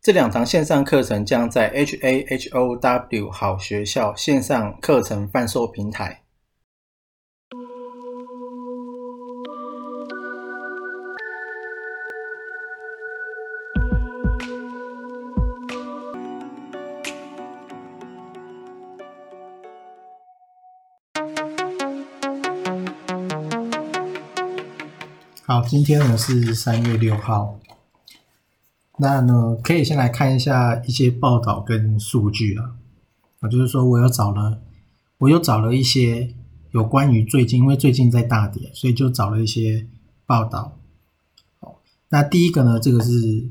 [0.00, 6.22] 这两堂线上课程将在 HAHOW 好学校线上课程贩售平台。
[25.44, 27.58] 好，今天呢是三月六号。
[28.98, 32.76] 那呢，可以先来看一下一些报道跟数据啊。
[33.40, 34.60] 啊，就是说我又找了，
[35.18, 36.34] 我又找了一些
[36.72, 39.86] 有关于最近，因为最近在大跌，所以就找了一些
[40.26, 40.78] 报道。
[41.60, 43.48] 好，那第一个呢，这个是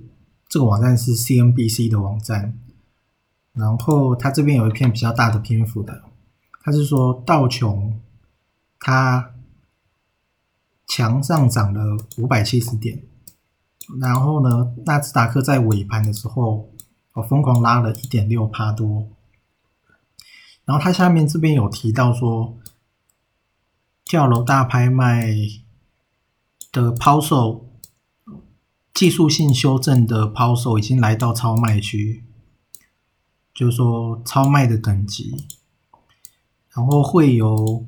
[0.47, 2.57] 这个网站是 CNBC 的网站，
[3.53, 6.03] 然后它这边有一篇比较大的篇幅的，
[6.63, 7.99] 它是说道琼
[8.79, 9.31] 它。
[10.89, 13.03] 强上涨了五百七十点，
[14.01, 16.69] 然后呢，纳斯达克在尾盘的时候，
[17.13, 19.07] 我疯狂拉了一点六帕多。
[20.65, 22.57] 然后它下面这边有提到说，
[24.05, 25.33] 跳楼大拍卖
[26.71, 27.69] 的抛售，
[28.93, 32.23] 技术性修正的抛售已经来到超卖区，
[33.53, 35.47] 就是说超卖的等级，
[36.69, 37.85] 然后会有。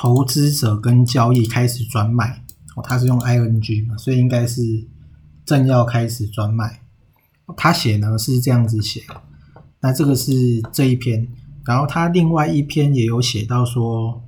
[0.00, 2.44] 投资者跟交易开始转买
[2.78, 4.62] 哦，他是用 ing 嘛，所以应该是
[5.44, 6.80] 正要开始转卖。
[7.56, 9.02] 他写呢是这样子写，
[9.80, 11.28] 那这个是这一篇，
[11.64, 14.22] 然后他另外一篇也有写到说，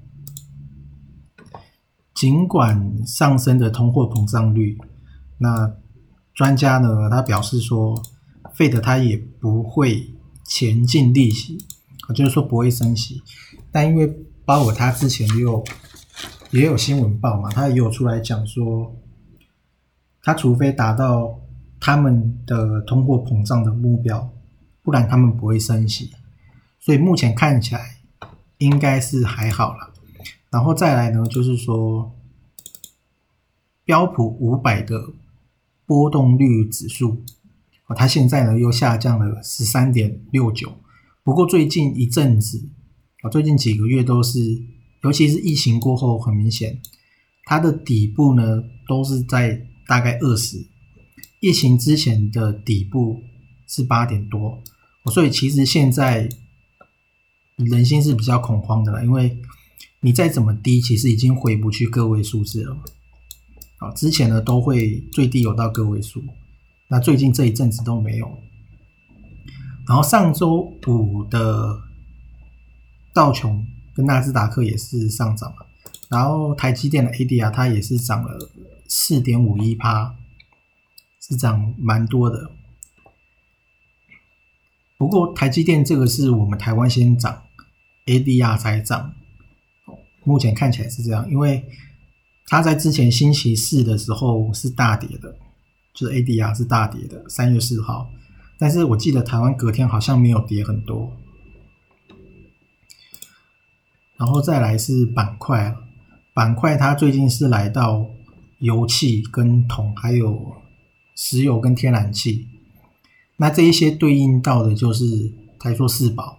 [2.15, 4.79] 尽管上升的通货膨胀率，
[5.39, 5.75] 那
[6.35, 8.03] 专家呢他表示说
[8.57, 11.59] ，Fed 他也不会前进利息，
[12.15, 13.23] 就是说不会升息，
[13.71, 14.27] 但因为。
[14.43, 15.63] 包括他之前也有
[16.51, 18.95] 也有新闻报嘛，他也有出来讲说，
[20.23, 21.41] 他除非达到
[21.79, 24.31] 他们的通货膨胀的目标，
[24.83, 26.13] 不然他们不会升息。
[26.81, 27.99] 所以目前看起来
[28.59, 29.93] 应该是还好了。
[30.51, 32.15] 然后再来呢，就是说
[33.85, 35.13] 标普五百的
[35.87, 37.23] 波动率指数，
[37.87, 40.73] 哦，它现在呢又下降了十三点六九。
[41.23, 42.69] 不过最近一阵子。
[43.23, 44.39] 啊，最近几个月都是，
[45.03, 46.81] 尤其是疫情过后，很明显，
[47.45, 50.67] 它的底部呢都是在大概二十。
[51.41, 53.23] 疫情之前的底部
[53.67, 54.63] 是八点多，
[55.13, 56.29] 所以其实现在
[57.57, 59.39] 人心是比较恐慌的了，因为
[60.01, 62.77] 你再怎么低，其实已经回不去个位数字了。
[63.79, 66.23] 好，之前呢都会最低有到个位数，
[66.89, 68.39] 那最近这一阵子都没有。
[69.87, 71.83] 然后上周五的。
[73.13, 73.67] 道琼
[74.03, 75.67] 纳斯达克也是上涨了，
[76.09, 78.51] 然后台积电的 ADR 它也是涨了
[78.89, 80.15] 四点五一趴，
[81.21, 82.51] 是涨蛮多的。
[84.99, 87.43] 不过台积电这个是我们台湾先涨
[88.07, 89.15] ，ADR 才涨，
[90.25, 91.65] 目前看起来是这样，因为
[92.47, 95.35] 它在之前星期四的时候是大跌的，
[95.95, 98.11] 就是 ADR 是大跌的，三月四号，
[98.59, 101.17] 但是我记得台湾隔天好像没有跌很多。
[104.21, 105.75] 然后再来是板块，
[106.35, 108.07] 板块它最近是来到
[108.59, 110.57] 油气跟铜，还有
[111.17, 112.47] 石油跟天然气，
[113.39, 116.39] 那这一些对应到的就是台硕四宝，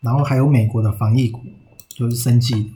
[0.00, 1.40] 然后还有美国的防疫股，
[1.88, 2.72] 就是生技。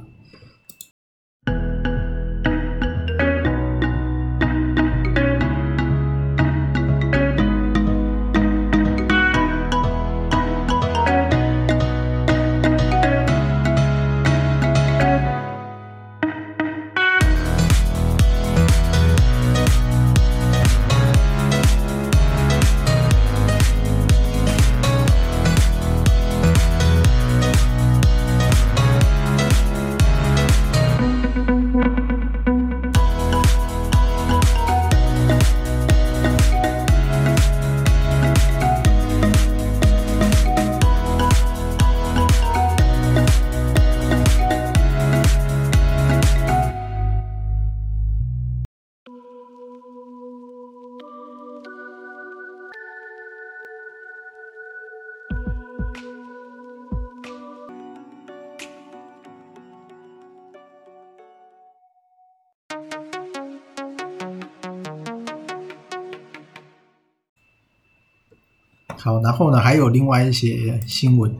[68.99, 71.35] 好，然后呢，还有另外一些新闻，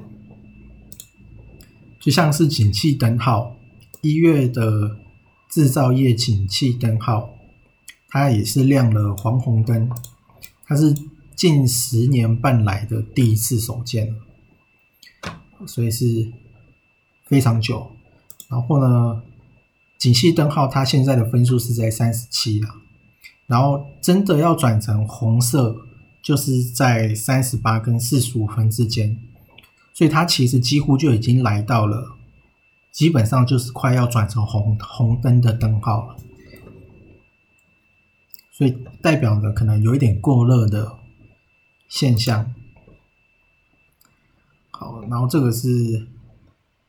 [2.01, 3.55] 就像是景气灯号，
[4.01, 4.97] 一月的
[5.49, 7.31] 制造业景气灯号，
[8.09, 9.89] 它也是亮了黄红灯，
[10.67, 10.93] 它是
[11.37, 14.13] 近十年半来的第一次首见，
[15.65, 16.33] 所以是
[17.27, 17.93] 非常久。
[18.49, 19.23] 然后呢，
[19.99, 22.69] 景气灯号它现在的分数是在三十七了，
[23.47, 25.77] 然后真的要转成红色。
[26.23, 29.19] 就是在三十八跟四十五分之间，
[29.93, 32.17] 所以它其实几乎就已经来到了，
[32.93, 36.17] 基本上就是快要转成红红灯的灯号了，
[38.53, 40.97] 所以代表的可能有一点过热的
[41.89, 42.55] 现象。
[44.71, 46.07] 好，然后这个是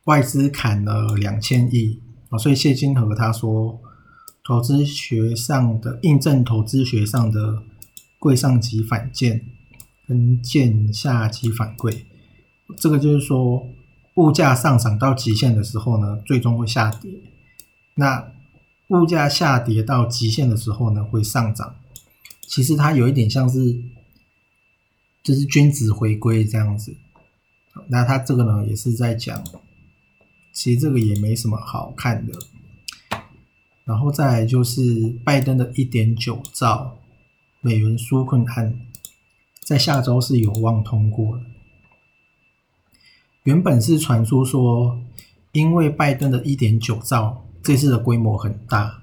[0.04, 2.00] 外资砍了两千亿
[2.30, 3.80] 啊，所以谢金河他说，
[4.44, 7.64] 投资学上的印证，投资学上的。
[8.24, 9.44] 柜上级反剑，
[10.08, 12.06] 跟剑下级反柜，
[12.78, 13.68] 这个就是说，
[14.14, 17.10] 物价上涨到极限的时候呢，最终会下跌；
[17.96, 18.32] 那
[18.88, 21.76] 物价下跌到极限的时候呢，会上涨。
[22.48, 23.78] 其实它有一点像是，
[25.22, 26.96] 就是君子回归这样子。
[27.88, 29.44] 那它这个呢，也是在讲，
[30.54, 32.32] 其实这个也没什么好看的。
[33.84, 36.96] 然后再来就是拜登的一点九兆。
[37.64, 38.78] 美元纾困案
[39.62, 41.42] 在下周是有望通过的。
[43.44, 45.00] 原本是传出说，
[45.52, 49.00] 因为拜登的一点九兆这次的规模很大，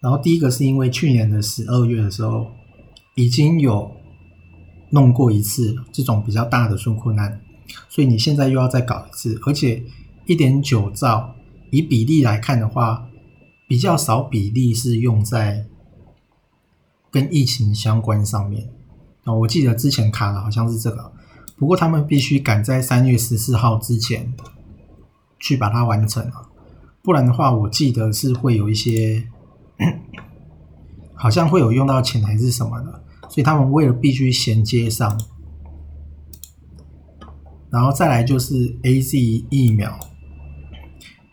[0.00, 2.50] 然后第一个是因为去年的十二月的时候
[3.14, 3.88] 已经有
[4.90, 7.40] 弄过一次这种比较大的纾困案，
[7.88, 9.80] 所以你现在又要再搞一次，而且
[10.26, 11.36] 一点九兆
[11.70, 13.08] 以比例来看的话，
[13.68, 15.66] 比较少比例是用在。
[17.10, 18.68] 跟疫情相关上面
[19.24, 21.12] 啊，我记得之前卡的好像是这个，
[21.56, 24.32] 不过他们必须赶在三月十四号之前
[25.40, 26.48] 去把它完成了，
[27.02, 29.26] 不然的话，我记得是会有一些
[31.14, 35.20] 好像会有用到钱还是什么的，所以他们为了必须衔接上，
[37.70, 39.98] 然后再来就是 A Z 疫苗，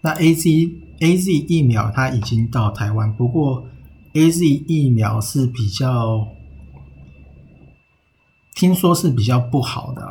[0.02, 0.50] 那 A Z
[1.02, 3.64] A Z 疫苗它已经到台湾，不过。
[4.18, 6.28] A Z 疫苗是比较，
[8.56, 10.02] 听说是比较不好的，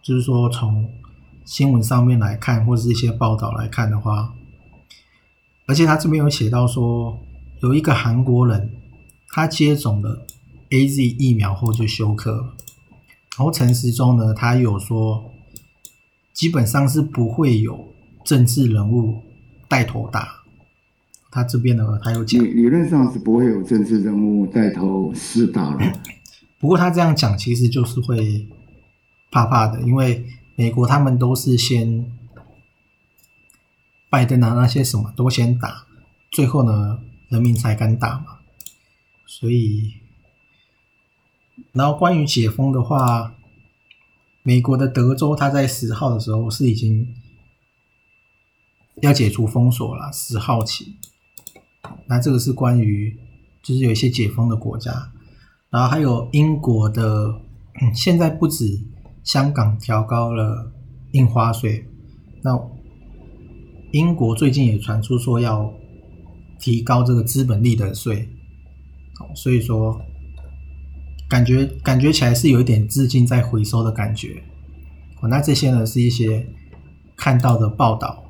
[0.00, 0.90] 就是说从
[1.44, 4.32] 新闻上面来看，或者是一些报道来看的话，
[5.66, 7.20] 而且他这边有写到说，
[7.60, 8.70] 有一个韩国人
[9.28, 10.24] 他接种了
[10.70, 12.54] A Z 疫苗后就休克，
[13.36, 15.30] 然后陈时中呢，他有说，
[16.32, 17.92] 基本上是不会有
[18.24, 19.20] 政治人物
[19.68, 20.39] 带头打。
[21.30, 25.92] 他这边呢，他有讲，理论上是不会有政治人物带头施打了。
[26.58, 28.48] 不过他这样讲，其实就是会
[29.30, 32.10] 怕怕的，因为美国他们都是先
[34.10, 35.86] 拜登啊那些什么都先打，
[36.30, 38.38] 最后呢人民才敢打嘛。
[39.24, 39.94] 所以，
[41.72, 43.34] 然后关于解封的话，
[44.42, 47.14] 美国的德州，他在十号的时候是已经
[49.00, 50.96] 要解除封锁了，十号起。
[52.06, 53.16] 那这个是关于，
[53.62, 55.12] 就是有一些解封的国家，
[55.70, 57.34] 然后还有英国的，
[57.94, 58.64] 现在不止
[59.22, 60.72] 香港调高了
[61.12, 61.84] 印花税，
[62.42, 62.58] 那
[63.92, 65.72] 英国最近也传出说要
[66.58, 68.28] 提高这个资本利得税，
[69.34, 70.00] 所以说
[71.28, 74.42] 感觉感觉起来是有一点资金在回收的感觉，
[75.20, 76.46] 哦，那这些呢是一些
[77.16, 78.24] 看到的报道。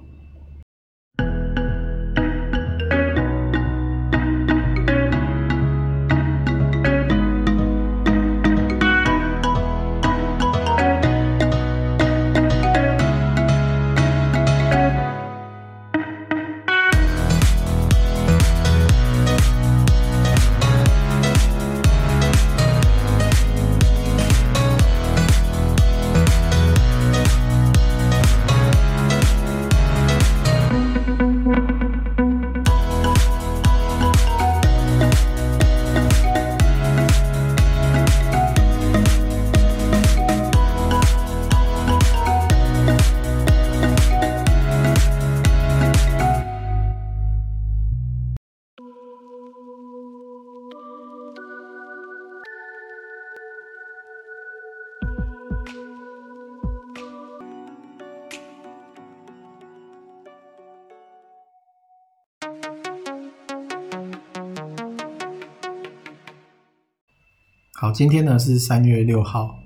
[67.81, 69.59] 好，今天呢是三月六号，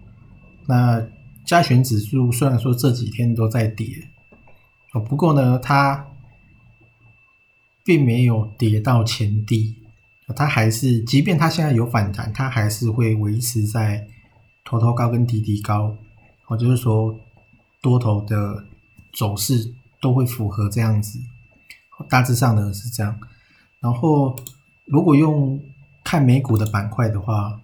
[0.66, 1.04] 那
[1.44, 3.88] 加权指数虽然说这几天都在跌，
[4.92, 6.06] 哦，不过呢，它
[7.82, 9.74] 并没有跌到前低，
[10.36, 14.06] 它还是，即便它现在有反弹，它还是会维持在
[14.64, 15.96] 头头高跟底底高，
[16.46, 17.18] 哦，就是说
[17.82, 18.64] 多头的
[19.12, 21.18] 走势都会符合这样子，
[22.08, 23.18] 大致上呢是这样。
[23.80, 24.36] 然后
[24.84, 25.60] 如果用
[26.04, 27.60] 看美股的板块的话，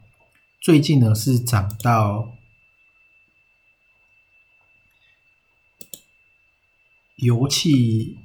[0.61, 2.37] 最近呢是涨到
[7.17, 8.19] 油气。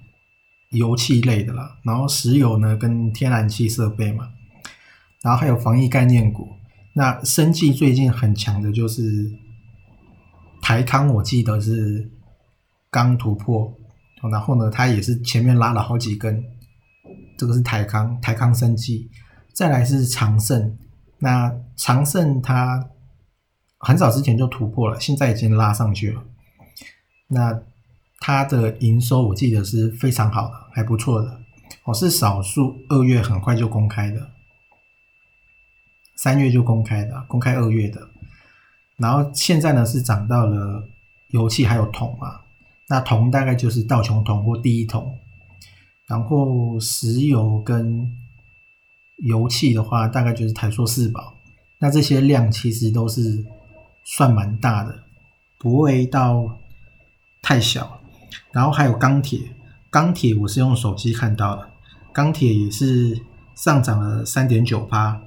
[0.71, 4.29] 油气类的啦，然后石油呢跟天然气设备嘛，
[5.21, 6.49] 然后还有防疫概念股。
[6.93, 9.31] 那生技最近很强的就是
[10.61, 12.11] 台康，我记得是
[12.89, 13.73] 刚突破，
[14.29, 16.43] 然后呢它也是前面拉了好几根，
[17.37, 19.09] 这个是台康，台康生技。
[19.53, 20.77] 再来是长盛，
[21.19, 22.89] 那长盛它
[23.77, 26.23] 很早之前就突破了，现在已经拉上去了。
[27.27, 27.61] 那
[28.19, 31.41] 它的营收我记得是非常好的，还不错的。
[31.85, 34.31] 我是少数二月很快就公开的，
[36.17, 38.09] 三月就公开的，公开二月的。
[38.97, 40.83] 然后现在呢是涨到了
[41.29, 42.41] 油气还有铜啊，
[42.89, 45.17] 那铜大概就是道琼铜或第一铜，
[46.07, 48.09] 然后石油跟
[49.17, 51.33] 油气的话大概就是台塑四宝。
[51.79, 53.45] 那这些量其实都是
[54.03, 55.03] 算蛮大的，
[55.59, 56.57] 不会到
[57.41, 58.01] 太小。
[58.51, 59.39] 然后还有钢铁，
[59.89, 61.69] 钢铁我是用手机看到的，
[62.13, 63.19] 钢铁也是
[63.55, 65.21] 上涨了三点九八，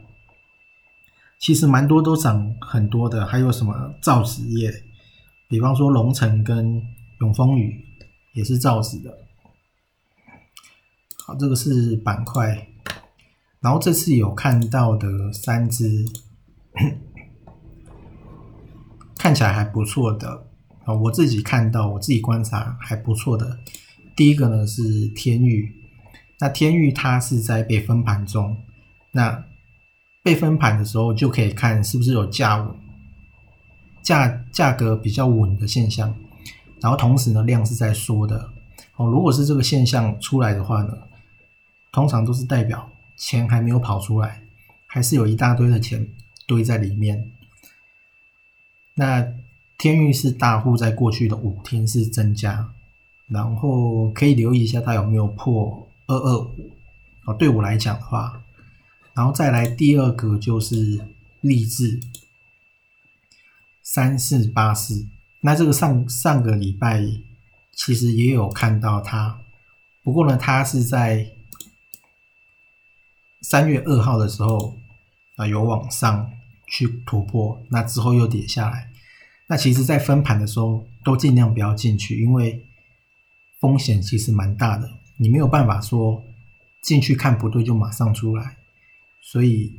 [1.38, 4.72] 其实蛮多都涨很多的，还有什么造纸业，
[5.48, 6.82] 比方说龙城跟
[7.20, 7.84] 永丰宇
[8.32, 9.10] 也是造纸的。
[11.26, 12.68] 好，这个是板块，
[13.60, 16.04] 然后这次有看到的三只，
[19.18, 20.46] 看起来还不错的。
[20.84, 23.58] 啊，我自己看到，我自己观察还不错的。
[24.16, 25.70] 第一个呢是天域，
[26.40, 28.56] 那天域它是在被分盘中，
[29.12, 29.44] 那
[30.22, 32.74] 被分盘的时候就可以看是不是有价稳、
[34.02, 36.14] 价价格比较稳的现象，
[36.80, 38.48] 然后同时呢量是在缩的。
[38.96, 40.96] 哦，如果是这个现象出来的话呢，
[41.92, 44.40] 通常都是代表钱还没有跑出来，
[44.86, 46.08] 还是有一大堆的钱
[46.46, 47.32] 堆在里面。
[48.94, 49.34] 那。
[49.80, 52.74] 天域是大户在过去的五天是增加，
[53.28, 56.72] 然后可以留意一下它有没有破二二五
[57.24, 57.34] 哦。
[57.34, 58.42] 对我来讲的话，
[59.14, 60.98] 然后再来第二个就是
[61.42, 62.00] 励志
[63.84, 65.06] 三四八四，
[65.42, 67.00] 那这个上上个礼拜
[67.72, 69.38] 其实也有看到它，
[70.02, 71.24] 不过呢，它是在
[73.48, 74.76] 三月二号的时候
[75.36, 76.30] 啊有往上
[76.66, 78.90] 去突破，那之后又跌下来。
[79.46, 82.62] 那其实，在分盘的时候，都尽量不要进去，因为
[83.58, 84.86] 风险其实蛮大的。
[85.16, 86.22] 你没有办法说
[86.82, 88.54] 进去看不对就马上出来，
[89.22, 89.72] 所以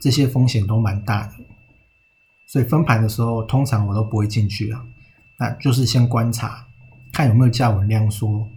[0.00, 1.32] 这些风险都蛮大的。
[2.46, 4.86] 所以分盘的时候，通常我都不会进去啊。
[5.36, 6.64] 那就是先观察，
[7.12, 8.48] 看有没有价稳量缩，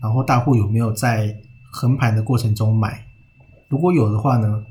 [0.00, 1.36] 然后大户有没有在
[1.72, 3.03] 横盘的过程中买。
[3.68, 4.64] 如果有的话呢，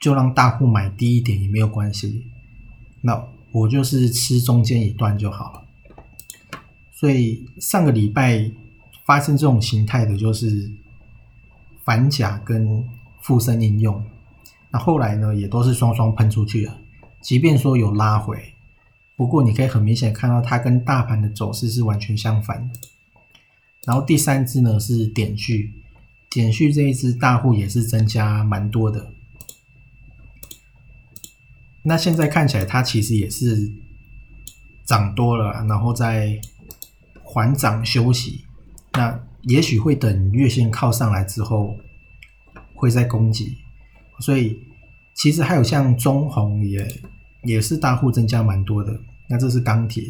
[0.00, 2.26] 就让大户买低一点也没有关系。
[3.00, 3.28] 那。
[3.50, 5.62] 我就是吃中间一段就好了，
[6.92, 8.48] 所以上个礼拜
[9.06, 10.70] 发生这种形态的，就是
[11.82, 12.86] 反甲跟
[13.22, 14.04] 附身应用，
[14.70, 16.78] 那后来呢也都是双双喷出去了，
[17.22, 18.38] 即便说有拉回，
[19.16, 22.78] 不过你可以很明显看到它跟大盘的走势是完全相反的。
[23.86, 25.72] 然后第三只呢是点距，
[26.30, 29.12] 减去这一只大户也是增加蛮多的。
[31.82, 33.72] 那现在看起来，它其实也是
[34.84, 36.38] 涨多了，然后再
[37.22, 38.44] 缓涨休息。
[38.92, 41.76] 那也许会等月线靠上来之后，
[42.74, 43.56] 会再攻击。
[44.20, 44.60] 所以
[45.14, 46.86] 其实还有像中红也
[47.44, 49.00] 也是大户增加蛮多的。
[49.28, 50.04] 那这是钢铁，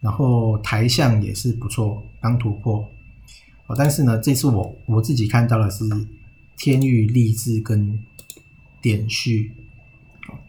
[0.00, 2.88] 然后台象也是不错，刚突破。
[3.68, 5.84] 哦，但是呢，这次我我自己看到的是
[6.56, 7.98] 天域、励志跟
[8.82, 9.52] 点序。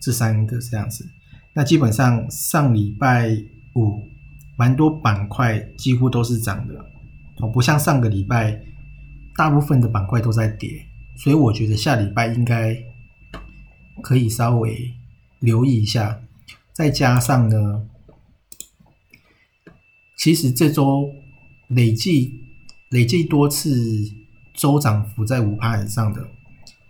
[0.02, 1.10] 这三个这样子，
[1.54, 3.30] 那基本上上礼拜
[3.76, 4.04] 五
[4.58, 6.74] 蛮多板块几乎都是涨的
[7.38, 8.62] 哦，不像上个礼拜
[9.38, 10.86] 大部分的板块都在跌，
[11.16, 12.76] 所以我觉得下礼拜应该
[14.02, 14.94] 可以稍微
[15.40, 16.22] 留意一下。
[16.74, 17.88] 再加上呢，
[20.18, 21.10] 其实这周
[21.70, 22.39] 累计
[22.90, 23.72] 累计多次
[24.54, 26.28] 周涨幅在五趴以上的，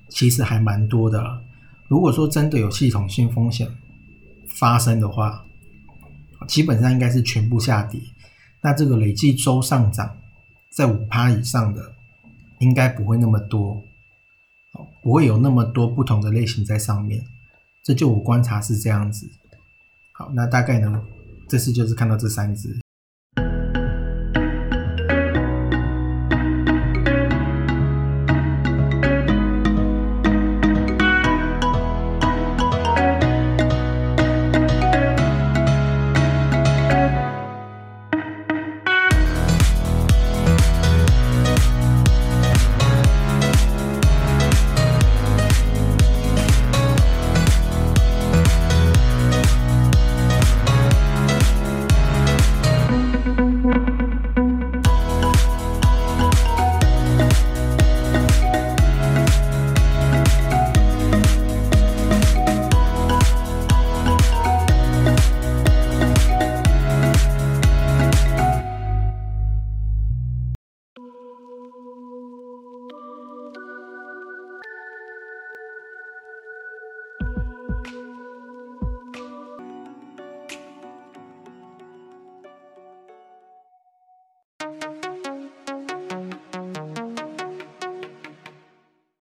[0.07, 1.41] 其实还蛮多的。
[1.87, 3.69] 如果说真的有系统性风险
[4.47, 5.43] 发生的话，
[6.47, 7.99] 基本上应该是全部下跌。
[8.61, 10.17] 那这个累计周上涨
[10.71, 11.93] 在五趴以上的，
[12.59, 13.81] 应该不会那么多，
[15.01, 17.23] 不会有那么多不同的类型在上面。
[17.83, 19.29] 这就我观察是这样子。
[20.13, 21.01] 好，那大概呢，
[21.47, 22.79] 这次就是看到这三只。